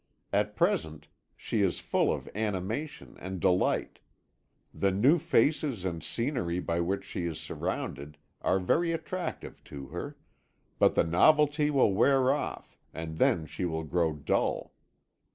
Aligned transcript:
At 0.33 0.55
present 0.55 1.07
she 1.35 1.61
is 1.61 1.79
full 1.79 2.11
of 2.11 2.27
animation 2.33 3.17
and 3.19 3.39
delight; 3.39 3.99
the 4.73 4.89
new 4.89 5.19
faces 5.19 5.85
and 5.85 6.01
scenery 6.01 6.59
by 6.59 6.79
which 6.79 7.03
she 7.03 7.25
is 7.27 7.39
surrounded 7.39 8.17
are 8.41 8.57
very 8.57 8.93
attractive 8.93 9.63
to 9.65 9.89
her; 9.89 10.17
but 10.79 10.95
the 10.95 11.03
novelty 11.03 11.69
will 11.69 11.93
wear 11.93 12.33
off 12.33 12.79
and 12.91 13.19
then 13.19 13.45
she 13.45 13.63
will 13.63 13.83
grow 13.83 14.11
dull. 14.13 14.73